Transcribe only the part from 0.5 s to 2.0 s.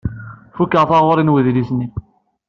Fukeɣ taɣuri n wedlis-nni.